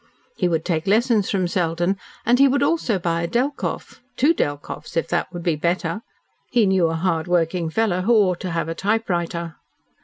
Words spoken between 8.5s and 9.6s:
a typewriter.